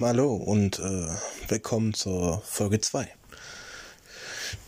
Hallo 0.00 0.32
und 0.36 0.78
äh, 0.78 1.08
willkommen 1.48 1.92
zur 1.92 2.40
Folge 2.42 2.80
2 2.80 3.08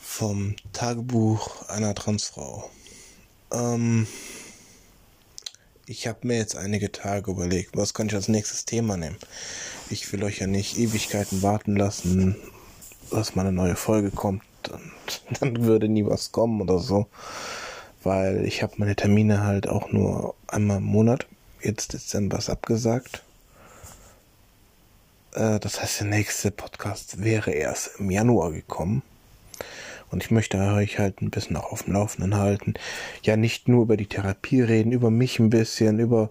vom 0.03 0.57
Tagebuch 0.73 1.69
einer 1.69 1.95
Transfrau. 1.95 2.69
Ähm, 3.53 4.09
ich 5.87 6.09
habe 6.09 6.27
mir 6.27 6.37
jetzt 6.37 6.57
einige 6.57 6.91
Tage 6.91 7.31
überlegt, 7.31 7.77
was 7.77 7.95
kann 7.95 8.09
ich 8.09 8.15
als 8.17 8.27
nächstes 8.27 8.65
Thema 8.65 8.97
nehmen. 8.97 9.19
Ich 9.89 10.13
will 10.13 10.25
euch 10.25 10.41
ja 10.41 10.49
nicht 10.49 10.77
Ewigkeiten 10.77 11.43
warten 11.43 11.77
lassen, 11.77 12.35
dass 13.13 13.37
mal 13.37 13.43
eine 13.43 13.53
neue 13.53 13.77
Folge 13.77 14.11
kommt 14.11 14.43
und 14.69 15.23
dann 15.41 15.63
würde 15.63 15.89
nie 15.89 16.07
was 16.07 16.33
kommen 16.33 16.61
oder 16.61 16.81
so, 16.81 17.07
weil 18.03 18.45
ich 18.45 18.65
habe 18.65 18.75
meine 18.79 18.97
Termine 18.97 19.45
halt 19.45 19.69
auch 19.69 19.93
nur 19.93 20.35
einmal 20.49 20.79
im 20.79 20.85
Monat. 20.85 21.29
Jetzt 21.63 21.93
Dezember 21.93 22.39
ist 22.39 22.51
abgesagt 22.51 23.23
äh, 25.33 25.59
das 25.61 25.81
heißt, 25.81 26.01
der 26.01 26.07
nächste 26.09 26.51
Podcast 26.51 27.23
wäre 27.23 27.51
erst 27.53 27.99
im 27.99 28.11
Januar 28.11 28.53
gekommen. 28.53 29.03
Und 30.11 30.25
ich 30.25 30.31
möchte 30.31 30.59
euch 30.59 30.99
halt 30.99 31.23
ein 31.23 31.31
bisschen 31.31 31.57
auch 31.57 31.71
auf 31.71 31.85
dem 31.85 31.93
Laufenden 31.93 32.37
halten. 32.37 32.75
Ja, 33.23 33.37
nicht 33.37 33.69
nur 33.69 33.83
über 33.83 33.97
die 33.97 34.07
Therapie 34.07 34.61
reden, 34.61 34.93
über 34.93 35.11
mich 35.11 35.39
ein 35.39 35.51
bisschen, 35.51 36.01
über 36.01 36.31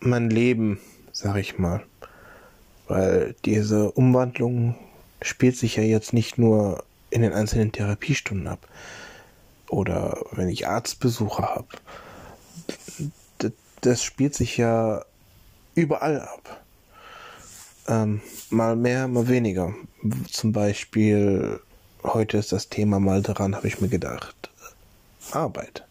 mein 0.00 0.30
Leben, 0.30 0.80
sag 1.12 1.36
ich 1.36 1.58
mal. 1.58 1.82
Weil 2.86 3.34
diese 3.44 3.90
Umwandlung 3.92 4.74
spielt 5.20 5.56
sich 5.56 5.76
ja 5.76 5.82
jetzt 5.82 6.14
nicht 6.14 6.38
nur 6.38 6.84
in 7.10 7.20
den 7.20 7.34
einzelnen 7.34 7.72
Therapiestunden 7.72 8.48
ab. 8.48 8.66
Oder 9.68 10.18
wenn 10.32 10.48
ich 10.48 10.66
Arztbesuche 10.66 11.42
habe. 11.42 11.68
Das 13.82 14.02
spielt 14.02 14.34
sich 14.34 14.56
ja 14.56 15.04
überall 15.74 16.22
ab. 16.22 16.62
Ähm, 17.88 18.20
mal 18.50 18.76
mehr, 18.76 19.08
mal 19.08 19.28
weniger. 19.28 19.74
Zum 20.30 20.52
Beispiel, 20.52 21.60
heute 22.04 22.36
ist 22.36 22.52
das 22.52 22.68
Thema 22.68 23.00
mal 23.00 23.22
dran, 23.22 23.56
habe 23.56 23.66
ich 23.66 23.80
mir 23.80 23.88
gedacht. 23.88 24.50
Arbeit. 25.32 25.84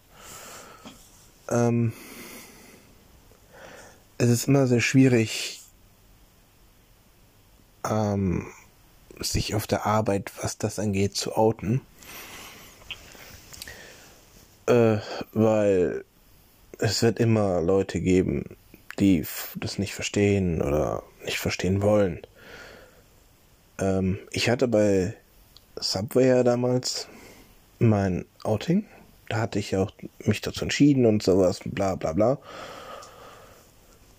Ähm, 1.49 1.93
es 4.19 4.29
ist 4.29 4.47
immer 4.47 4.67
sehr 4.67 4.81
schwierig, 4.81 5.63
ähm, 7.83 8.45
sich 9.19 9.55
auf 9.55 9.65
der 9.65 9.87
Arbeit, 9.87 10.31
was 10.41 10.59
das 10.59 10.77
angeht, 10.77 11.15
zu 11.15 11.35
outen. 11.35 11.81
Äh, 14.67 14.97
weil 15.33 16.03
es 16.77 17.01
wird 17.01 17.19
immer 17.19 17.61
Leute 17.61 18.01
geben, 18.01 18.43
die 18.99 19.25
das 19.55 19.79
nicht 19.79 19.93
verstehen 19.93 20.61
oder 20.61 21.03
nicht 21.23 21.39
verstehen 21.39 21.81
wollen. 21.81 22.21
Ähm, 23.79 24.19
ich 24.31 24.49
hatte 24.49 24.67
bei 24.67 25.15
Subway 25.75 26.27
ja 26.27 26.43
damals 26.43 27.07
mein 27.79 28.25
Outing. 28.43 28.85
Da 29.29 29.37
hatte 29.37 29.59
ich 29.59 29.75
auch 29.75 29.91
mich 30.25 30.41
dazu 30.41 30.63
entschieden 30.63 31.05
und 31.05 31.21
sowas, 31.21 31.59
bla 31.65 31.95
bla 31.95 32.13
bla. 32.13 32.37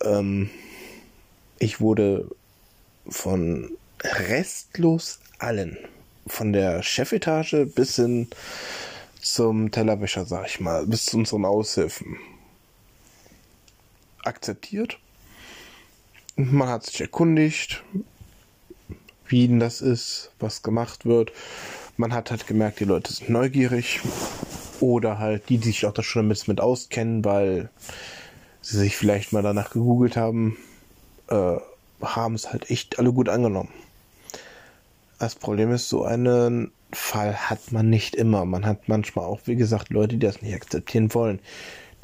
Ähm, 0.03 0.49
ich 1.57 1.81
wurde 1.81 2.29
von 3.07 3.71
restlos 4.01 5.19
allen, 5.39 5.77
von 6.27 6.53
der 6.53 6.83
Chefetage 6.83 7.65
bis 7.65 7.95
hin 7.95 8.27
zum 9.19 9.71
Tellerwäscher, 9.71 10.25
sag 10.25 10.47
ich 10.47 10.59
mal, 10.59 10.85
bis 10.85 11.05
zu 11.05 11.17
unseren 11.17 11.43
Aushilfen 11.43 12.17
akzeptiert 14.23 14.97
man 16.39 16.69
hat 16.69 16.85
sich 16.85 17.01
erkundigt, 17.01 17.83
wie 19.27 19.47
denn 19.47 19.59
das 19.59 19.81
ist, 19.81 20.31
was 20.39 20.63
gemacht 20.63 21.05
wird. 21.05 21.31
Man 21.97 22.13
hat 22.13 22.31
halt 22.31 22.47
gemerkt, 22.47 22.79
die 22.79 22.85
Leute 22.85 23.11
sind 23.11 23.29
neugierig. 23.29 23.99
Oder 24.79 25.19
halt 25.19 25.49
die, 25.49 25.57
die 25.57 25.67
sich 25.67 25.85
auch 25.85 25.93
da 25.93 26.01
schon 26.01 26.23
damit 26.23 26.47
mit 26.47 26.61
auskennen, 26.61 27.25
weil 27.25 27.69
sie 28.61 28.77
sich 28.77 28.95
vielleicht 28.95 29.33
mal 29.33 29.43
danach 29.43 29.71
gegoogelt 29.71 30.15
haben, 30.15 30.57
äh, 31.27 31.57
haben 32.01 32.35
es 32.35 32.53
halt 32.53 32.71
echt 32.71 32.97
alle 32.97 33.11
gut 33.11 33.27
angenommen. 33.27 33.73
Das 35.19 35.35
Problem 35.35 35.73
ist, 35.73 35.89
so 35.89 36.05
einen 36.05 36.71
Fall 36.93 37.35
hat 37.35 37.73
man 37.73 37.89
nicht 37.89 38.15
immer. 38.15 38.45
Man 38.45 38.65
hat 38.65 38.87
manchmal 38.87 39.25
auch, 39.25 39.41
wie 39.43 39.57
gesagt, 39.57 39.89
Leute, 39.89 40.15
die 40.15 40.25
das 40.25 40.41
nicht 40.41 40.55
akzeptieren 40.55 41.13
wollen. 41.13 41.39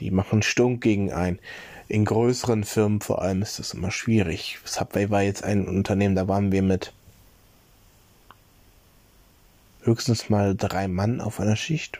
Die 0.02 0.12
machen 0.12 0.42
Stunk 0.42 0.82
gegen 0.82 1.14
einen 1.14 1.40
in 1.88 2.06
größeren 2.06 2.64
Firmen 2.64 3.02
vor 3.02 3.22
allem 3.22 3.42
ist 3.42 3.60
das 3.60 3.74
immer 3.74 3.92
schwierig. 3.92 4.60
Subway 4.66 5.10
war 5.10 5.22
jetzt 5.22 5.44
ein 5.44 5.68
Unternehmen, 5.68 6.16
da 6.16 6.28
waren 6.28 6.52
wir 6.52 6.62
mit 6.62 6.94
höchstens 9.84 10.30
mal 10.30 10.56
drei 10.56 10.88
Mann 10.88 11.22
auf 11.22 11.40
einer 11.40 11.56
Schicht. 11.56 12.00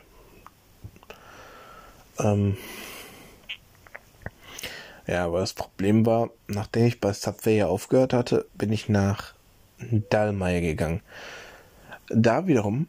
Ähm 2.18 2.56
ja, 5.06 5.24
aber 5.24 5.38
das 5.38 5.52
Problem 5.52 6.04
war, 6.04 6.30
nachdem 6.48 6.86
ich 6.86 7.00
bei 7.00 7.12
Subway 7.12 7.58
ja 7.58 7.66
aufgehört 7.68 8.12
hatte, 8.12 8.46
bin 8.54 8.72
ich 8.72 8.88
nach 8.88 9.34
Dallmayr 9.78 10.60
gegangen. 10.60 11.00
Da 12.08 12.46
wiederum 12.48 12.88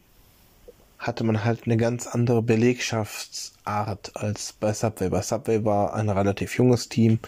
hatte 0.98 1.24
man 1.24 1.44
halt 1.44 1.62
eine 1.64 1.76
ganz 1.76 2.06
andere 2.06 2.42
Belegschaftsart 2.42 4.12
als 4.16 4.52
bei 4.52 4.72
Subway. 4.72 5.08
Bei 5.08 5.22
Subway 5.22 5.64
war 5.64 5.94
ein 5.94 6.08
relativ 6.08 6.56
junges 6.56 6.88
Team, 6.88 7.20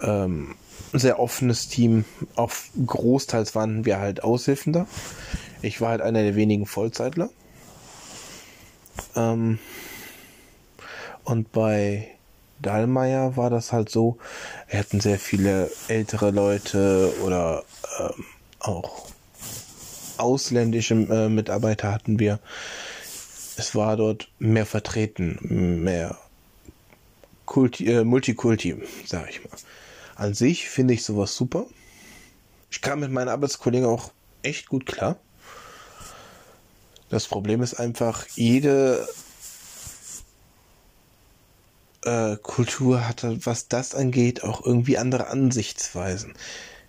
ähm, 0.00 0.54
sehr 0.92 1.18
offenes 1.20 1.68
Team. 1.68 2.04
Auf 2.34 2.70
großteils 2.86 3.54
waren 3.54 3.84
wir 3.84 3.98
halt 3.98 4.24
Aushilfender. 4.24 4.86
Ich 5.60 5.80
war 5.80 5.90
halt 5.90 6.00
einer 6.00 6.22
der 6.22 6.34
wenigen 6.34 6.66
Vollzeitler. 6.66 7.28
Ähm, 9.16 9.58
und 11.24 11.52
bei 11.52 12.08
Dahlmeier 12.60 13.36
war 13.36 13.50
das 13.50 13.72
halt 13.72 13.90
so, 13.90 14.18
wir 14.68 14.78
hatten 14.78 15.00
sehr 15.00 15.18
viele 15.18 15.70
ältere 15.88 16.30
Leute 16.30 17.12
oder 17.22 17.64
ähm, 17.98 18.24
auch 18.60 19.08
ausländische 20.16 20.94
äh, 20.94 21.28
Mitarbeiter 21.28 21.92
hatten 21.92 22.18
wir 22.18 22.38
es 23.58 23.74
war 23.74 23.96
dort 23.96 24.28
mehr 24.38 24.66
vertreten, 24.66 25.82
mehr 25.82 26.18
Kulti, 27.46 27.86
äh, 27.86 28.04
Multikulti, 28.04 28.76
sag 29.04 29.28
ich 29.30 29.44
mal. 29.44 29.56
An 30.16 30.34
sich 30.34 30.68
finde 30.68 30.94
ich 30.94 31.04
sowas 31.04 31.36
super. 31.36 31.66
Ich 32.70 32.80
kam 32.80 33.00
mit 33.00 33.10
meinen 33.10 33.28
Arbeitskollegen 33.28 33.86
auch 33.86 34.12
echt 34.42 34.68
gut 34.68 34.86
klar. 34.86 35.16
Das 37.10 37.26
Problem 37.26 37.62
ist 37.62 37.74
einfach, 37.74 38.26
jede 38.34 39.06
äh, 42.04 42.36
Kultur 42.36 43.06
hatte, 43.06 43.44
was 43.46 43.68
das 43.68 43.94
angeht, 43.94 44.42
auch 44.42 44.64
irgendwie 44.64 44.98
andere 44.98 45.28
Ansichtsweisen. 45.28 46.34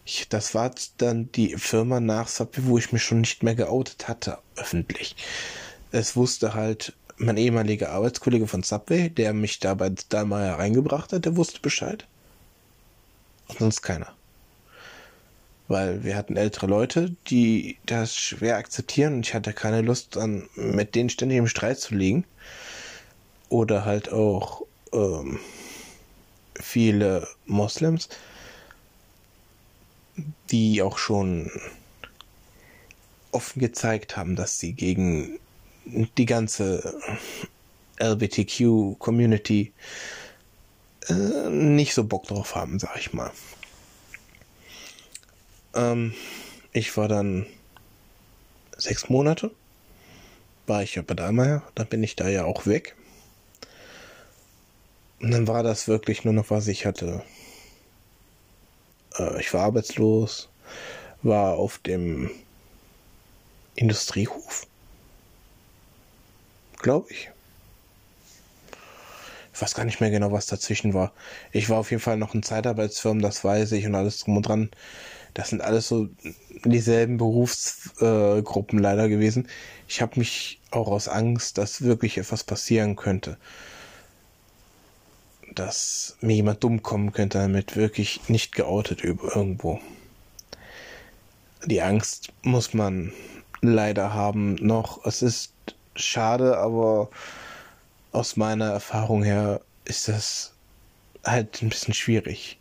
Ich, 0.05 0.29
das 0.29 0.53
war 0.53 0.71
dann 0.97 1.31
die 1.31 1.57
Firma 1.57 1.99
nach 1.99 2.27
Subway, 2.27 2.61
wo 2.65 2.77
ich 2.77 2.91
mich 2.91 3.03
schon 3.03 3.21
nicht 3.21 3.43
mehr 3.43 3.55
geoutet 3.55 4.07
hatte, 4.07 4.37
öffentlich 4.55 5.15
es 5.95 6.17
wusste 6.17 6.53
halt 6.53 6.93
mein 7.17 7.37
ehemaliger 7.37 7.91
Arbeitskollege 7.91 8.47
von 8.47 8.63
Subway, 8.63 9.09
der 9.09 9.33
mich 9.33 9.59
da 9.59 9.73
bei 9.75 9.89
Dahlmeier 10.09 10.59
reingebracht 10.59 11.13
hat, 11.13 11.23
der 11.23 11.37
wusste 11.37 11.61
Bescheid. 11.61 12.05
Und 13.47 13.59
sonst 13.59 13.81
keiner. 13.81 14.13
Weil 15.69 16.03
wir 16.03 16.17
hatten 16.17 16.35
ältere 16.35 16.67
Leute, 16.67 17.15
die 17.29 17.77
das 17.85 18.15
schwer 18.15 18.57
akzeptieren 18.57 19.15
und 19.15 19.25
ich 19.25 19.33
hatte 19.33 19.53
keine 19.53 19.81
Lust, 19.81 20.17
an, 20.17 20.49
mit 20.55 20.95
denen 20.95 21.09
ständig 21.09 21.37
im 21.37 21.47
Streit 21.47 21.79
zu 21.79 21.95
liegen. 21.95 22.25
Oder 23.47 23.85
halt 23.85 24.11
auch 24.11 24.63
ähm, 24.91 25.39
viele 26.55 27.25
Moslems, 27.45 28.09
die 30.51 30.81
auch 30.81 30.97
schon 30.97 31.49
offen 33.31 33.61
gezeigt 33.61 34.17
haben, 34.17 34.35
dass 34.35 34.59
sie 34.59 34.73
gegen 34.73 35.39
die 35.85 36.25
ganze 36.25 36.99
LGBTQ-Community 37.99 39.73
äh, 41.07 41.49
nicht 41.49 41.93
so 41.93 42.03
Bock 42.03 42.27
drauf 42.27 42.55
haben, 42.55 42.79
sag 42.79 42.97
ich 42.97 43.13
mal. 43.13 43.31
Ähm, 45.73 46.13
ich 46.73 46.95
war 46.97 47.07
dann 47.07 47.45
sechs 48.77 49.09
Monate, 49.09 49.51
war 50.67 50.83
ich 50.83 50.95
ja 50.95 51.01
bei 51.01 51.13
Dahlmeier, 51.13 51.63
dann 51.75 51.87
bin 51.87 52.03
ich 52.03 52.15
da 52.15 52.27
ja 52.27 52.45
auch 52.45 52.65
weg. 52.65 52.95
Und 55.21 55.31
dann 55.31 55.47
war 55.47 55.63
das 55.63 55.87
wirklich 55.87 56.25
nur 56.25 56.33
noch, 56.33 56.49
was 56.49 56.67
ich 56.67 56.85
hatte. 56.85 57.23
Äh, 59.17 59.39
ich 59.39 59.53
war 59.53 59.63
arbeitslos, 59.63 60.49
war 61.21 61.53
auf 61.53 61.77
dem 61.79 62.31
Industriehof 63.75 64.67
glaube 66.85 67.07
ich. 67.09 67.31
Ich 69.55 69.61
weiß 69.61 69.73
gar 69.73 69.85
nicht 69.85 70.01
mehr 70.01 70.11
genau, 70.11 70.31
was 70.31 70.45
dazwischen 70.45 70.93
war. 70.93 71.13
Ich 71.51 71.67
war 71.69 71.79
auf 71.79 71.89
jeden 71.89 72.01
Fall 72.01 72.17
noch 72.17 72.35
in 72.35 72.43
Zeitarbeitsfirmen, 72.43 73.23
das 73.23 73.43
weiß 73.43 73.71
ich 73.71 73.87
und 73.87 73.95
alles 73.95 74.19
drum 74.19 74.37
und 74.37 74.43
dran. 74.43 74.69
Das 75.33 75.49
sind 75.49 75.61
alles 75.61 75.87
so 75.87 76.09
dieselben 76.63 77.17
Berufsgruppen 77.17 78.79
äh, 78.79 78.81
leider 78.81 79.09
gewesen. 79.09 79.47
Ich 79.87 79.99
habe 80.03 80.19
mich 80.19 80.59
auch 80.69 80.87
aus 80.87 81.07
Angst, 81.07 81.57
dass 81.57 81.81
wirklich 81.81 82.19
etwas 82.19 82.43
passieren 82.43 82.95
könnte. 82.95 83.37
Dass 85.55 86.17
mir 86.21 86.35
jemand 86.35 86.63
dumm 86.63 86.83
kommen 86.83 87.13
könnte, 87.13 87.39
damit 87.39 87.75
wirklich 87.75 88.29
nicht 88.29 88.53
geoutet 88.53 89.03
irgendwo. 89.03 89.79
Die 91.65 91.81
Angst 91.81 92.31
muss 92.43 92.75
man 92.75 93.11
leider 93.61 94.13
haben 94.13 94.53
noch. 94.55 95.03
Es 95.03 95.23
ist 95.23 95.55
schade, 95.95 96.57
aber 96.57 97.09
aus 98.11 98.37
meiner 98.37 98.71
Erfahrung 98.71 99.23
her 99.23 99.61
ist 99.85 100.07
das 100.07 100.53
halt 101.23 101.61
ein 101.61 101.69
bisschen 101.69 101.93
schwierig. 101.93 102.59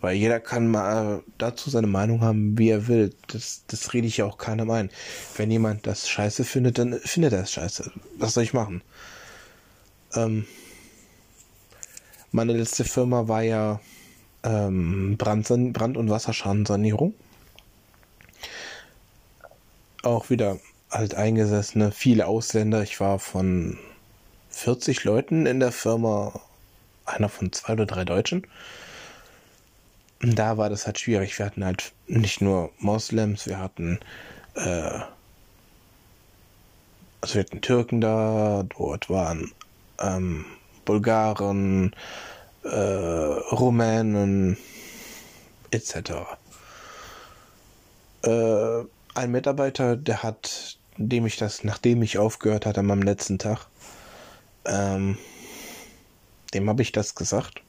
Weil 0.00 0.16
jeder 0.16 0.38
kann 0.38 0.70
mal 0.70 1.22
dazu 1.38 1.70
seine 1.70 1.86
Meinung 1.86 2.20
haben, 2.20 2.58
wie 2.58 2.68
er 2.68 2.88
will. 2.88 3.14
Das, 3.28 3.64
das 3.68 3.94
rede 3.94 4.06
ich 4.06 4.18
ja 4.18 4.26
auch 4.26 4.36
keinem 4.36 4.70
ein. 4.70 4.90
Wenn 5.36 5.50
jemand 5.50 5.86
das 5.86 6.08
scheiße 6.08 6.44
findet, 6.44 6.78
dann 6.78 6.98
findet 7.00 7.32
er 7.32 7.42
es 7.42 7.52
scheiße. 7.52 7.90
Was 8.18 8.34
soll 8.34 8.44
ich 8.44 8.52
machen? 8.52 8.82
Ähm, 10.14 10.46
meine 12.32 12.52
letzte 12.52 12.84
Firma 12.84 13.28
war 13.28 13.42
ja 13.42 13.80
ähm, 14.42 15.16
Brand, 15.16 15.72
Brand- 15.72 15.96
und 15.96 16.10
Wasserschadensanierung. 16.10 17.14
Auch 20.02 20.28
wieder 20.28 20.58
halt 20.94 21.14
eingesessene, 21.14 21.92
viele 21.92 22.26
Ausländer. 22.26 22.82
Ich 22.82 23.00
war 23.00 23.18
von 23.18 23.78
40 24.50 25.04
Leuten 25.04 25.46
in 25.46 25.60
der 25.60 25.72
Firma 25.72 26.40
einer 27.04 27.28
von 27.28 27.52
zwei 27.52 27.74
oder 27.74 27.86
drei 27.86 28.04
Deutschen 28.04 28.46
da 30.32 30.56
war 30.56 30.70
das 30.70 30.86
halt 30.86 30.98
schwierig. 30.98 31.38
Wir 31.38 31.46
hatten 31.46 31.64
halt 31.64 31.92
nicht 32.06 32.40
nur 32.40 32.70
Moslems, 32.78 33.46
wir 33.46 33.58
hatten, 33.58 34.00
äh, 34.54 35.00
also 37.20 37.34
wir 37.34 37.40
hatten 37.40 37.60
Türken 37.60 38.00
da, 38.00 38.64
dort 38.76 39.10
waren 39.10 39.52
ähm, 40.00 40.44
Bulgaren, 40.84 41.94
äh, 42.62 42.68
Rumänen, 42.68 44.56
etc. 45.70 45.96
Äh, 48.22 48.84
ein 49.14 49.30
Mitarbeiter, 49.30 49.96
der 49.96 50.22
hat, 50.22 50.78
dem 50.96 51.26
ich 51.26 51.36
das, 51.36 51.64
nachdem 51.64 52.02
ich 52.02 52.18
aufgehört 52.18 52.66
hatte 52.66 52.80
am 52.80 53.02
letzten 53.02 53.38
Tag, 53.38 53.66
ähm, 54.64 55.18
dem 56.52 56.68
habe 56.68 56.82
ich 56.82 56.92
das 56.92 57.14
gesagt 57.14 57.64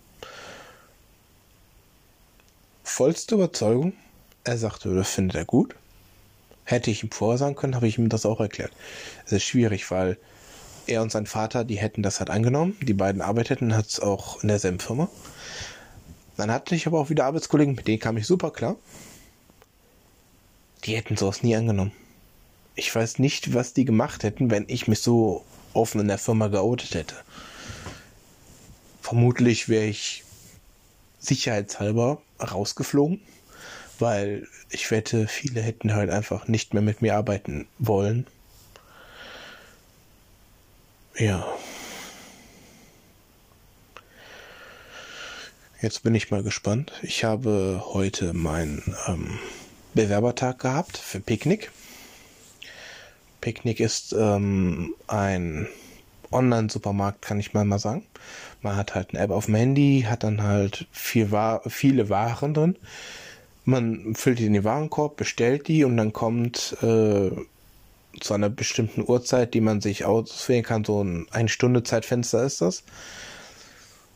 vollste 2.96 3.36
Überzeugung. 3.36 3.92
Er 4.46 4.58
sagte, 4.58 4.96
das 4.96 5.10
findet 5.10 5.36
er 5.36 5.44
gut. 5.44 5.76
Hätte 6.64 6.92
ich 6.92 7.04
ihm 7.04 7.12
vorher 7.12 7.38
sagen 7.38 7.56
können, 7.56 7.76
habe 7.76 7.90
ich 7.90 7.98
ihm 7.98 8.08
das 8.08 8.26
auch 8.26 8.40
erklärt. 8.40 8.72
Es 9.26 9.34
ist 9.34 9.44
schwierig, 9.44 9.92
weil 9.92 10.18
er 10.88 11.02
und 11.02 11.12
sein 11.12 11.26
Vater, 11.26 11.66
die 11.66 11.76
hätten 11.76 12.04
das 12.04 12.20
halt 12.20 12.30
angenommen. 12.30 12.78
Die 12.82 12.94
beiden 12.94 13.22
arbeiteten 13.22 13.76
hat 13.76 13.88
es 13.88 14.00
auch 14.00 14.42
in 14.44 14.48
derselben 14.48 14.80
Firma. 14.80 15.10
Dann 16.38 16.50
hatte 16.50 16.74
ich 16.74 16.88
aber 16.88 17.02
auch 17.02 17.10
wieder 17.10 17.26
Arbeitskollegen, 17.26 17.76
mit 17.76 17.86
denen 17.86 18.00
kam 18.00 18.16
ich 18.16 18.28
super 18.28 18.52
klar. 18.52 18.78
Die 20.86 20.96
hätten 20.96 21.18
sowas 21.18 21.44
nie 21.44 21.56
angenommen. 21.56 21.92
Ich 22.76 22.94
weiß 22.94 23.20
nicht, 23.20 23.54
was 23.54 23.74
die 23.74 23.86
gemacht 23.86 24.24
hätten, 24.24 24.52
wenn 24.52 24.66
ich 24.68 24.88
mich 24.88 25.00
so 25.00 25.46
offen 25.74 26.02
in 26.02 26.08
der 26.08 26.18
Firma 26.18 26.48
geoutet 26.48 26.94
hätte. 26.94 27.16
Vermutlich 29.02 29.70
wäre 29.70 29.86
ich 29.86 30.24
sicherheitshalber 31.20 32.22
rausgeflogen, 32.40 33.22
weil 34.00 34.48
ich 34.70 34.92
wette, 34.92 35.28
viele 35.28 35.62
hätten 35.62 35.94
halt 35.94 36.10
einfach 36.10 36.48
nicht 36.48 36.74
mehr 36.74 36.84
mit 36.84 37.02
mir 37.02 37.16
arbeiten 37.16 37.68
wollen. 37.80 38.28
Ja. 41.18 41.46
Jetzt 45.82 46.04
bin 46.04 46.16
ich 46.16 46.32
mal 46.32 46.44
gespannt. 46.44 46.92
Ich 47.04 47.24
habe 47.24 47.84
heute 47.94 48.34
meinen 48.34 48.96
ähm, 49.08 49.40
Bewerbertag 49.94 50.60
gehabt 50.60 50.98
für 50.98 51.20
Picknick. 51.20 51.72
Picknick 53.46 53.80
ist 53.80 54.12
ähm, 54.18 54.96
ein 55.06 55.68
Online-Supermarkt, 56.32 57.22
kann 57.22 57.40
ich 57.40 57.54
mal 57.54 57.64
mal 57.64 57.78
sagen. 57.78 58.04
Man 58.64 58.76
hat 58.76 58.96
halt 58.96 59.12
eine 59.12 59.20
App 59.20 59.30
auf 59.30 59.46
dem 59.46 59.54
Handy, 59.54 60.04
hat 60.10 60.24
dann 60.24 60.42
halt 60.42 60.88
viel 60.92 61.30
Wa 61.30 61.62
viele 61.68 62.10
Waren 62.10 62.56
drin. 62.56 62.76
Man 63.64 64.16
füllt 64.16 64.40
die 64.40 64.48
in 64.48 64.54
den 64.54 64.64
Warenkorb, 64.64 65.16
bestellt 65.16 65.68
die 65.68 65.84
und 65.84 65.96
dann 65.96 66.12
kommt 66.12 66.76
äh, 66.82 67.30
zu 68.20 68.34
einer 68.34 68.50
bestimmten 68.50 69.04
Uhrzeit, 69.08 69.54
die 69.54 69.62
man 69.62 69.80
sich 69.80 70.06
auswählen 70.06 70.64
kann, 70.64 70.84
so 70.84 71.04
ein 71.04 71.28
eine 71.30 71.50
Stunde 71.50 71.84
Zeitfenster 71.84 72.44
ist 72.46 72.62
das, 72.62 72.82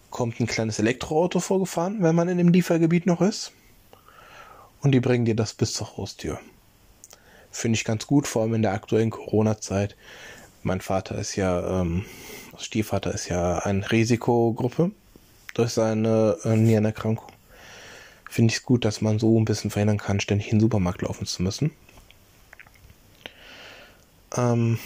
kommt 0.09 0.39
ein 0.39 0.47
kleines 0.47 0.79
Elektroauto 0.79 1.39
vorgefahren, 1.39 1.97
wenn 2.01 2.15
man 2.15 2.29
in 2.29 2.39
dem 2.39 2.49
Liefergebiet 2.49 3.05
noch 3.05 3.21
ist. 3.21 3.51
Und 4.81 4.89
die 4.89 5.01
bringen 5.01 5.25
dir 5.25 5.35
das 5.35 5.53
bis 5.53 5.73
zur 5.73 5.97
Haustür. 5.97 6.39
Finde 7.51 7.75
ich 7.75 7.83
ganz 7.83 8.05
gut, 8.07 8.27
vor 8.27 8.43
allem 8.43 8.53
in 8.53 8.61
der 8.61 8.73
aktuellen 8.73 9.09
Corona-Zeit. 9.09 9.95
Mein 10.63 10.81
Vater 10.81 11.17
ist 11.17 11.35
ja, 11.35 11.81
ähm, 11.81 12.05
Stiefvater 12.57 13.13
ist 13.13 13.29
ja 13.29 13.59
eine 13.59 13.89
Risikogruppe 13.91 14.91
durch 15.53 15.71
seine 15.71 16.37
äh, 16.43 16.55
Nierenerkrankung. 16.55 17.31
Finde 18.29 18.51
ich 18.51 18.57
es 18.57 18.63
gut, 18.63 18.85
dass 18.85 19.01
man 19.01 19.17
so 19.17 19.39
ein 19.39 19.45
bisschen 19.45 19.71
verhindern 19.71 19.97
kann, 19.97 20.19
ständig 20.19 20.51
in 20.51 20.57
den 20.57 20.61
Supermarkt 20.61 21.01
laufen 21.01 21.25
zu 21.25 21.41
müssen. 21.41 21.71
Ähm, 24.37 24.77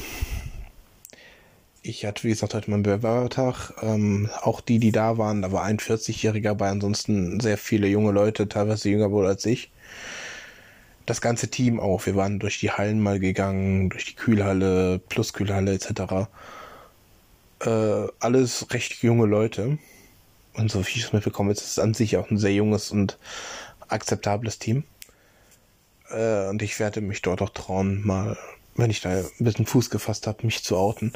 ich 1.81 2.05
hatte, 2.05 2.23
wie 2.23 2.29
gesagt, 2.29 2.53
heute 2.53 2.71
meinen 2.71 2.83
Bewerbertag. 2.83 3.73
Ähm, 3.81 4.29
auch 4.41 4.61
die, 4.61 4.79
die 4.79 4.93
da 4.93 5.17
waren, 5.17 5.41
da 5.41 5.51
war 5.51 5.63
ein 5.63 5.79
40-Jähriger 5.79 6.53
bei, 6.53 6.69
ansonsten 6.69 7.41
sehr 7.41 7.57
viele 7.57 7.87
junge 7.87 8.11
Leute, 8.11 8.47
teilweise 8.47 8.89
jünger 8.89 9.11
wohl 9.11 9.27
als 9.27 9.45
ich 9.45 9.69
das 11.05 11.21
ganze 11.21 11.49
Team 11.49 11.79
auch. 11.79 12.05
Wir 12.05 12.15
waren 12.15 12.39
durch 12.39 12.59
die 12.59 12.71
Hallen 12.71 13.01
mal 13.01 13.19
gegangen, 13.19 13.89
durch 13.89 14.05
die 14.05 14.15
Kühlhalle, 14.15 14.99
plus 14.99 15.33
Kühlhalle 15.33 15.73
etc. 15.73 16.29
Äh, 17.61 18.07
alles 18.19 18.67
recht 18.71 19.01
junge 19.03 19.25
Leute. 19.25 19.77
Und 20.53 20.71
so 20.71 20.85
wie 20.85 20.91
ich 20.91 21.03
es 21.03 21.13
mitbekomme, 21.13 21.51
ist 21.51 21.61
es 21.61 21.79
an 21.79 21.93
sich 21.93 22.17
auch 22.17 22.29
ein 22.29 22.37
sehr 22.37 22.53
junges 22.53 22.91
und 22.91 23.17
akzeptables 23.87 24.59
Team. 24.59 24.83
Äh, 26.09 26.47
und 26.47 26.61
ich 26.61 26.79
werde 26.79 27.01
mich 27.01 27.21
dort 27.21 27.41
auch 27.41 27.49
trauen, 27.49 28.05
mal, 28.05 28.37
wenn 28.75 28.91
ich 28.91 29.01
da 29.01 29.09
ein 29.09 29.25
bisschen 29.39 29.65
Fuß 29.65 29.89
gefasst 29.89 30.27
habe, 30.27 30.45
mich 30.45 30.63
zu 30.63 30.77
outen. 30.77 31.13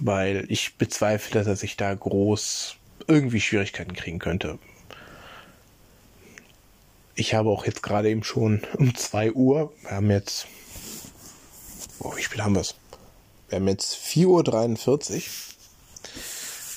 Weil 0.00 0.44
ich 0.48 0.76
bezweifle, 0.76 1.44
dass 1.44 1.62
ich 1.62 1.76
da 1.76 1.94
groß 1.94 2.76
irgendwie 3.06 3.40
Schwierigkeiten 3.40 3.94
kriegen 3.94 4.18
könnte 4.18 4.58
ich 7.14 7.34
habe 7.34 7.50
auch 7.50 7.66
jetzt 7.66 7.82
gerade 7.82 8.10
eben 8.10 8.24
schon 8.24 8.62
um 8.78 8.94
2 8.94 9.32
Uhr, 9.32 9.72
wir 9.82 9.90
haben 9.90 10.10
jetzt, 10.10 10.46
oh, 11.98 12.16
wie 12.16 12.22
spät 12.22 12.40
haben 12.40 12.54
wir 12.54 12.60
es? 12.62 12.74
Wir 13.48 13.56
haben 13.56 13.68
jetzt 13.68 13.94
4.43 13.94 15.16
Uhr. 15.16 15.22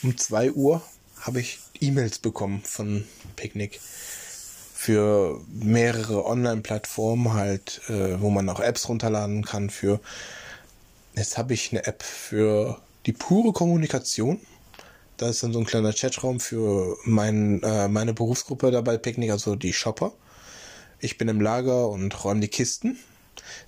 Um 0.04 0.18
2 0.18 0.52
Uhr 0.52 0.82
habe 1.22 1.40
ich 1.40 1.60
E-Mails 1.80 2.20
bekommen 2.20 2.62
von 2.64 3.06
Picknick 3.36 3.80
für 3.82 5.42
mehrere 5.48 6.26
Online-Plattformen 6.26 7.34
halt, 7.34 7.82
äh, 7.90 8.22
wo 8.22 8.30
man 8.30 8.48
auch 8.50 8.60
Apps 8.60 8.88
runterladen 8.88 9.44
kann 9.44 9.70
für. 9.70 10.00
Jetzt 11.16 11.38
habe 11.38 11.54
ich 11.54 11.72
eine 11.72 11.88
App 11.88 12.04
für 12.04 12.80
die 13.06 13.14
pure 13.14 13.54
Kommunikation. 13.54 14.40
Da 15.18 15.30
ist 15.30 15.42
dann 15.42 15.54
so 15.54 15.60
ein 15.60 15.66
kleiner 15.66 15.94
Chatraum 15.94 16.40
für 16.40 16.98
mein, 17.06 17.64
äh, 17.64 17.88
meine 17.88 18.14
Berufsgruppe 18.14 18.70
dabei, 18.70 18.98
Picknick, 18.98 19.32
also 19.32 19.56
die 19.56 19.74
Shopper. 19.74 20.12
Ich 21.00 21.18
bin 21.18 21.28
im 21.28 21.42
Lager 21.42 21.90
und 21.90 22.24
räume 22.24 22.42
die 22.42 22.48
Kisten. 22.48 22.98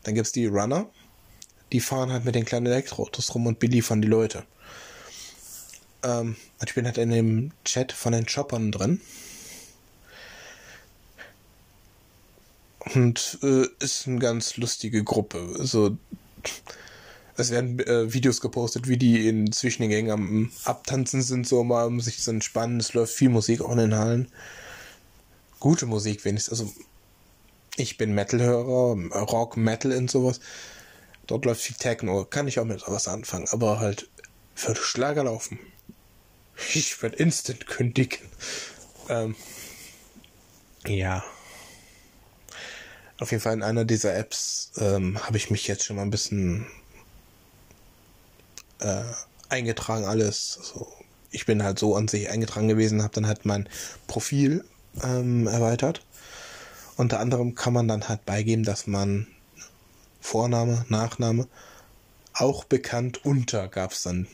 Dann 0.04 0.16
gibt 0.16 0.28
es 0.28 0.34
die 0.34 0.46
Runner. 0.46 0.90
Die 1.72 1.80
fahren 1.80 2.12
halt 2.12 2.26
mit 2.26 2.36
den 2.36 2.46
kleinen 2.46 2.68
Elektroautos 2.68 3.34
rum 3.36 3.48
und 3.48 3.60
beliefern 3.60 4.02
die 4.02 4.08
Leute. 4.08 4.46
Ähm, 6.04 6.36
ich 6.66 6.74
bin 6.74 6.86
halt 6.86 6.98
in 6.98 7.10
dem 7.10 7.52
Chat 7.66 7.92
von 7.92 8.14
den 8.14 8.26
Choppern 8.26 8.72
drin. 8.72 9.02
Und 12.96 13.40
äh, 13.44 13.66
ist 13.80 14.08
eine 14.08 14.20
ganz 14.20 14.56
lustige 14.56 15.04
Gruppe. 15.04 15.56
Also, 15.60 15.98
es 17.36 17.52
werden 17.52 17.80
äh, 17.80 18.14
Videos 18.14 18.40
gepostet, 18.40 18.88
wie 18.88 18.98
die 18.98 19.28
in 19.28 19.52
zwischen 19.52 19.82
den 19.82 19.92
Gängen 19.92 20.12
am 20.12 20.52
Abtanzen 20.64 21.22
sind, 21.22 21.48
so 21.48 21.64
mal 21.64 21.86
um 21.86 22.00
sich 22.00 22.20
zu 22.20 22.32
entspannen. 22.32 22.80
Es 22.80 22.94
läuft 22.94 23.14
viel 23.14 23.30
Musik 23.30 23.62
auch 23.62 23.72
in 23.72 23.78
den 23.78 23.96
Hallen. 23.96 24.32
Gute 25.60 25.86
Musik 25.86 26.24
wenigstens. 26.24 26.60
Also 26.60 26.74
ich 27.78 27.98
bin 27.98 28.14
Metal-Hörer, 28.14 29.22
Rock, 29.26 29.56
Metal 29.58 29.92
und 29.94 30.12
sowas. 30.12 30.40
Dort 31.28 31.46
läuft 31.46 31.62
viel 31.62 31.76
Techno, 31.76 32.26
kann 32.26 32.48
ich 32.48 32.60
auch 32.60 32.66
mit 32.66 32.80
sowas 32.82 33.08
anfangen, 33.08 33.48
aber 33.52 33.80
halt 33.80 34.10
für 34.56 34.76
Schlager 34.76 35.24
laufen. 35.26 35.60
Ich 36.74 37.02
werde 37.02 37.18
instant 37.18 37.68
kündigen. 37.68 38.20
Ähm, 39.10 39.36
Ja. 40.86 41.24
Auf 43.20 43.32
jeden 43.32 43.42
Fall 43.42 43.54
in 43.54 43.64
einer 43.64 43.86
dieser 43.86 44.16
Apps 44.16 44.72
ähm, 44.78 45.20
habe 45.24 45.38
ich 45.38 45.50
mich 45.50 45.68
jetzt 45.68 45.86
schon 45.86 45.96
mal 45.96 46.04
ein 46.04 46.12
bisschen 46.12 46.68
äh, 48.80 49.04
eingetragen, 49.50 50.06
alles. 50.06 50.58
Also 50.60 50.88
ich 51.32 51.46
bin 51.46 51.64
halt 51.64 51.80
so 51.80 51.96
an 51.96 52.08
sich 52.08 52.30
eingetragen 52.30 52.68
gewesen, 52.68 53.04
habe 53.04 53.14
dann 53.14 53.28
halt 53.28 53.46
mein 53.46 53.68
Profil 54.08 54.64
ähm, 55.04 55.48
erweitert. 55.48 56.04
Unter 56.98 57.20
anderem 57.20 57.54
kann 57.54 57.74
man 57.74 57.88
dann 57.88 58.10
halt 58.10 58.26
beigeben, 58.26 58.64
dass 58.64 58.88
man 58.88 59.28
Vorname, 60.20 60.84
Nachname, 60.90 61.48
auch 62.34 62.66
bekannt 62.66 63.24
unter 63.24 63.68
gab's 63.68 64.02
dann. 64.02 64.28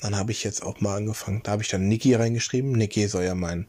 Dann 0.00 0.16
habe 0.16 0.32
ich 0.32 0.42
jetzt 0.42 0.62
auch 0.64 0.80
mal 0.80 0.96
angefangen. 0.96 1.42
Da 1.44 1.52
habe 1.52 1.62
ich 1.62 1.68
dann 1.68 1.88
Niki 1.88 2.14
reingeschrieben. 2.14 2.72
Niki 2.72 3.06
soll 3.06 3.24
ja 3.24 3.36
mein 3.36 3.68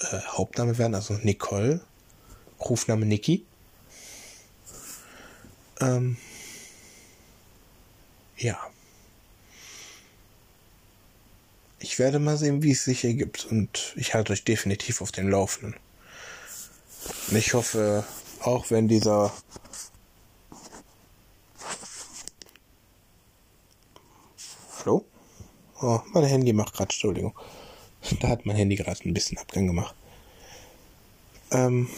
äh, 0.00 0.20
Hauptname 0.28 0.78
werden, 0.78 0.94
also 0.94 1.14
Nicole. 1.14 1.80
Rufname 2.60 3.06
Niki. 3.06 3.44
Ähm, 5.80 6.16
ja. 8.36 8.58
Ich 11.80 11.98
werde 11.98 12.20
mal 12.20 12.36
sehen, 12.36 12.62
wie 12.62 12.72
es 12.72 12.84
sich 12.84 13.04
ergibt 13.04 13.46
und 13.46 13.94
ich 13.96 14.14
halte 14.14 14.32
euch 14.32 14.44
definitiv 14.44 15.02
auf 15.02 15.12
den 15.12 15.28
Laufenden. 15.28 15.74
Ich 17.30 17.54
hoffe, 17.54 18.04
auch 18.42 18.70
wenn 18.70 18.88
dieser 18.88 19.32
Hallo? 24.80 25.04
Oh, 25.80 26.00
mein 26.12 26.24
Handy 26.24 26.52
macht 26.52 26.72
gerade, 26.72 26.90
Entschuldigung. 26.90 27.34
Da 28.20 28.28
hat 28.28 28.46
mein 28.46 28.56
Handy 28.56 28.76
gerade 28.76 29.00
ein 29.04 29.14
bisschen 29.14 29.38
Abgang 29.38 29.66
gemacht. 29.66 29.94
Ähm, 31.50 31.88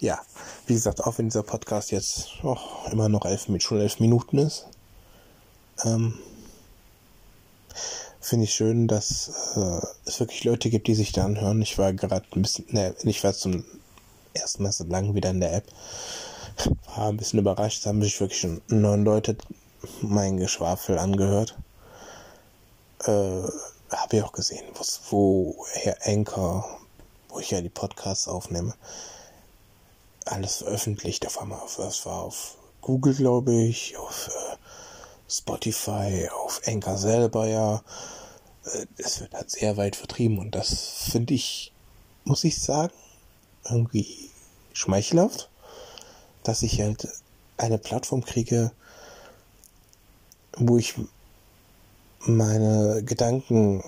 ja, 0.00 0.20
wie 0.66 0.74
gesagt, 0.74 1.04
auch 1.04 1.18
wenn 1.18 1.28
dieser 1.28 1.42
Podcast 1.42 1.90
jetzt 1.90 2.28
oh, 2.42 2.58
immer 2.90 3.08
noch 3.08 3.24
elf, 3.24 3.46
schon 3.58 3.80
elf 3.80 4.00
Minuten 4.00 4.38
ist, 4.38 4.66
ähm, 5.84 6.14
finde 8.26 8.44
ich 8.44 8.54
schön, 8.54 8.88
dass 8.88 9.54
äh, 9.54 9.86
es 10.04 10.18
wirklich 10.18 10.42
Leute 10.42 10.68
gibt, 10.68 10.88
die 10.88 10.96
sich 10.96 11.12
da 11.12 11.24
anhören. 11.24 11.62
Ich 11.62 11.78
war 11.78 11.92
gerade 11.92 12.26
ein 12.34 12.42
bisschen, 12.42 12.66
ne, 12.70 12.92
ich 13.04 13.22
war 13.22 13.32
zum 13.32 13.64
ersten 14.34 14.64
Mal 14.64 14.72
so 14.72 14.84
lang 14.84 15.14
wieder 15.14 15.30
in 15.30 15.40
der 15.40 15.54
App. 15.54 15.66
War 16.96 17.08
ein 17.08 17.16
bisschen 17.16 17.38
überrascht, 17.38 17.84
da 17.84 17.90
haben 17.90 18.02
sich 18.02 18.20
wirklich 18.20 18.40
schon 18.40 18.60
neun 18.66 19.04
Leute 19.04 19.36
mein 20.00 20.38
Geschwafel 20.38 20.98
angehört. 20.98 21.56
Äh, 23.04 23.10
habe 23.10 24.16
ich 24.16 24.22
auch 24.22 24.32
gesehen, 24.32 24.64
wo 25.10 25.64
Herr 25.74 25.96
Anker, 26.04 26.64
wo 27.28 27.38
ich 27.38 27.52
ja 27.52 27.60
die 27.60 27.68
Podcasts 27.68 28.26
aufnehme, 28.26 28.74
alles 30.24 30.56
veröffentlicht 30.56 31.24
auf 31.26 31.40
einmal. 31.40 31.60
Das 31.76 32.04
war 32.04 32.22
auf 32.22 32.56
Google, 32.80 33.14
glaube 33.14 33.54
ich, 33.54 33.96
auf 33.96 34.28
äh, 34.28 34.56
Spotify, 35.28 36.28
auf 36.44 36.60
Anchor 36.66 36.96
selber, 36.98 37.46
ja. 37.46 37.82
Äh, 38.64 38.86
es 38.98 39.20
wird 39.20 39.34
halt 39.34 39.50
sehr 39.50 39.76
weit 39.76 39.96
vertrieben 39.96 40.38
und 40.38 40.54
das 40.54 41.08
finde 41.10 41.34
ich, 41.34 41.72
muss 42.24 42.44
ich 42.44 42.60
sagen, 42.60 42.92
irgendwie 43.64 44.30
schmeichelhaft, 44.72 45.50
dass 46.42 46.62
ich 46.62 46.80
halt 46.80 47.08
eine 47.56 47.78
Plattform 47.78 48.24
kriege, 48.24 48.72
wo 50.56 50.78
ich 50.78 50.94
meine 52.20 53.02
Gedanken 53.04 53.82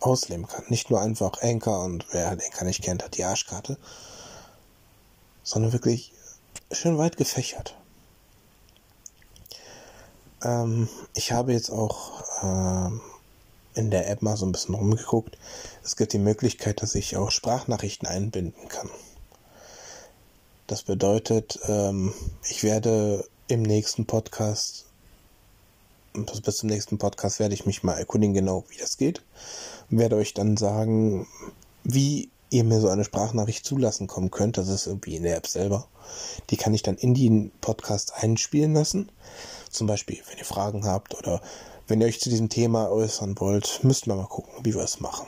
ausleben 0.00 0.46
kann. 0.46 0.64
Nicht 0.68 0.90
nur 0.90 1.00
einfach 1.00 1.42
Anchor 1.42 1.84
und 1.84 2.06
wer 2.12 2.28
halt 2.28 2.44
Anchor 2.44 2.64
nicht 2.64 2.82
kennt, 2.82 3.02
hat 3.02 3.16
die 3.16 3.24
Arschkarte, 3.24 3.78
sondern 5.42 5.72
wirklich 5.72 6.12
schön 6.70 6.98
weit 6.98 7.16
gefächert. 7.16 7.76
Ähm, 10.44 10.88
ich 11.14 11.32
habe 11.32 11.52
jetzt 11.52 11.70
auch 11.70 12.22
ähm, 12.42 13.00
in 13.74 13.90
der 13.90 14.08
App 14.08 14.22
mal 14.22 14.36
so 14.36 14.46
ein 14.46 14.52
bisschen 14.52 14.74
rumgeguckt. 14.74 15.36
Es 15.82 15.96
gibt 15.96 16.12
die 16.12 16.18
Möglichkeit, 16.18 16.82
dass 16.82 16.94
ich 16.94 17.16
auch 17.16 17.30
Sprachnachrichten 17.30 18.06
einbinden 18.06 18.68
kann. 18.68 18.90
Das 20.66 20.82
bedeutet, 20.82 21.58
ähm, 21.66 22.14
ich 22.48 22.62
werde 22.62 23.26
im 23.48 23.62
nächsten 23.62 24.06
Podcast, 24.06 24.86
bis 26.12 26.56
zum 26.58 26.68
nächsten 26.68 26.98
Podcast 26.98 27.40
werde 27.40 27.54
ich 27.54 27.66
mich 27.66 27.82
mal 27.82 27.98
erkundigen, 27.98 28.34
genau 28.34 28.64
wie 28.68 28.78
das 28.78 28.96
geht. 28.96 29.22
Und 29.90 29.98
werde 29.98 30.16
euch 30.16 30.32
dann 30.32 30.56
sagen, 30.56 31.26
wie 31.82 32.30
ihr 32.54 32.64
mir 32.64 32.80
so 32.80 32.88
eine 32.88 33.04
Sprachnachricht 33.04 33.66
zulassen 33.66 34.06
kommen 34.06 34.30
könnt. 34.30 34.56
Das 34.56 34.68
ist 34.68 34.86
irgendwie 34.86 35.16
in 35.16 35.24
der 35.24 35.36
App 35.36 35.46
selber. 35.46 35.88
Die 36.50 36.56
kann 36.56 36.72
ich 36.72 36.82
dann 36.82 36.96
in 36.96 37.14
den 37.14 37.50
Podcast 37.60 38.14
einspielen 38.14 38.74
lassen. 38.74 39.10
Zum 39.70 39.88
Beispiel, 39.88 40.22
wenn 40.28 40.38
ihr 40.38 40.44
Fragen 40.44 40.86
habt 40.86 41.14
oder 41.18 41.42
wenn 41.88 42.00
ihr 42.00 42.06
euch 42.06 42.20
zu 42.20 42.30
diesem 42.30 42.48
Thema 42.48 42.90
äußern 42.90 43.38
wollt, 43.40 43.82
müssten 43.82 44.10
wir 44.10 44.14
mal 44.14 44.26
gucken, 44.26 44.52
wie 44.62 44.74
wir 44.74 44.82
es 44.82 45.00
machen. 45.00 45.26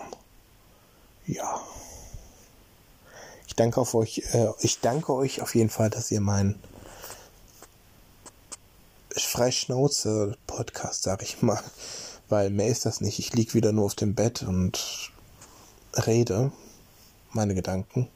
Ja. 1.26 1.60
Ich 3.48 3.56
danke 3.56 3.80
auf 3.80 3.94
euch, 3.94 4.22
äh, 4.32 4.48
ich 4.60 4.80
danke 4.80 5.12
euch 5.12 5.42
auf 5.42 5.54
jeden 5.54 5.70
Fall, 5.70 5.90
dass 5.90 6.10
ihr 6.12 6.20
meinen 6.20 6.62
Freischnauze 9.36 10.36
Podcast, 10.46 11.02
sag 11.02 11.22
ich 11.22 11.42
mal, 11.42 11.60
weil 12.28 12.50
mehr 12.50 12.68
ist 12.68 12.86
das 12.86 13.00
nicht. 13.00 13.18
Ich 13.18 13.32
lieg 13.34 13.54
wieder 13.54 13.72
nur 13.72 13.86
auf 13.86 13.94
dem 13.94 14.14
Bett 14.14 14.42
und 14.42 15.10
rede 16.06 16.52
meine 17.32 17.54
Gedanken. 17.54 18.08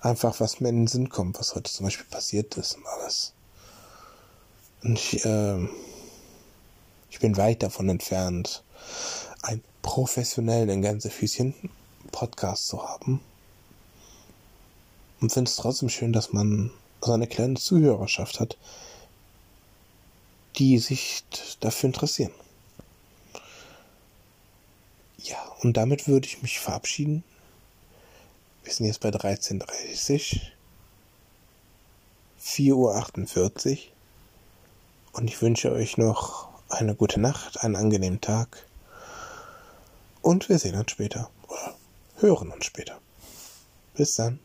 Einfach, 0.00 0.40
was 0.40 0.60
mir 0.60 0.70
in 0.70 0.82
den 0.82 0.86
Sinn 0.86 1.08
kommt, 1.08 1.38
was 1.38 1.54
heute 1.54 1.70
zum 1.70 1.84
Beispiel 1.84 2.06
passiert 2.06 2.56
ist 2.56 2.76
und 2.76 2.86
alles. 2.86 3.32
Und 4.82 4.98
ich, 4.98 5.24
äh, 5.24 5.68
ich 7.10 7.20
bin 7.20 7.36
weit 7.36 7.62
davon 7.62 7.88
entfernt, 7.88 8.62
einen 9.42 9.62
professionellen 9.82 10.82
Gänsefüßchen 10.82 11.54
Podcast 12.12 12.68
zu 12.68 12.82
haben. 12.82 13.20
Und 15.20 15.32
finde 15.32 15.50
es 15.50 15.56
trotzdem 15.56 15.90
schön, 15.90 16.12
dass 16.12 16.32
man 16.32 16.70
so 17.02 17.12
eine 17.12 17.26
kleine 17.26 17.54
Zuhörerschaft 17.54 18.40
hat, 18.40 18.56
die 20.56 20.78
sich 20.78 21.24
dafür 21.60 21.88
interessieren. 21.88 22.32
Ja, 25.18 25.38
und 25.60 25.76
damit 25.76 26.08
würde 26.08 26.26
ich 26.26 26.42
mich 26.42 26.58
verabschieden. 26.58 27.22
Wir 28.70 28.76
sind 28.76 28.86
jetzt 28.86 29.00
bei 29.00 29.08
13.30 29.08 30.42
4.48 32.40 33.72
Uhr. 33.72 33.78
Und 35.10 35.26
ich 35.26 35.42
wünsche 35.42 35.72
euch 35.72 35.98
noch 35.98 36.48
eine 36.68 36.94
gute 36.94 37.18
Nacht, 37.18 37.64
einen 37.64 37.74
angenehmen 37.74 38.20
Tag. 38.20 38.64
Und 40.22 40.48
wir 40.48 40.60
sehen 40.60 40.76
uns 40.76 40.92
später. 40.92 41.32
Oder 41.48 41.74
hören 42.20 42.52
uns 42.52 42.64
später. 42.64 43.00
Bis 43.94 44.14
dann. 44.14 44.38